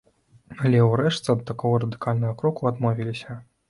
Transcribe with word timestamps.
Але 0.67 0.79
ўрэшце 0.85 1.29
ад 1.35 1.45
такога 1.51 1.85
радыкальнага 1.87 2.39
кроку 2.43 2.61
адмовіліся. 2.75 3.43